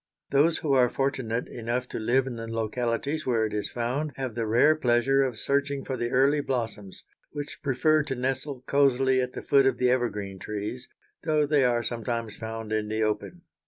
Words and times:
Those 0.31 0.57
who 0.57 0.73
are 0.73 0.89
fortunate 0.89 1.47
enough 1.47 1.87
to 1.89 1.99
live 1.99 2.25
in 2.25 2.37
the 2.37 2.47
localities 2.47 3.27
where 3.27 3.45
it 3.45 3.53
is 3.53 3.69
found 3.69 4.13
have 4.15 4.33
the 4.33 4.47
rare 4.47 4.75
pleasure 4.75 5.21
of 5.21 5.37
searching 5.37 5.85
for 5.85 5.95
the 5.95 6.09
early 6.09 6.41
blossoms, 6.41 7.03
which 7.33 7.61
prefer 7.61 8.01
to 8.05 8.15
nestle 8.15 8.61
cosily 8.61 9.21
at 9.21 9.33
the 9.33 9.43
foot 9.43 9.67
of 9.67 9.77
the 9.77 9.91
evergreen 9.91 10.39
trees, 10.39 10.89
though 11.21 11.45
they 11.45 11.63
are 11.63 11.83
sometimes 11.83 12.35
found 12.35 12.73
in 12.73 12.87
the 12.87 13.03
open. 13.03 13.43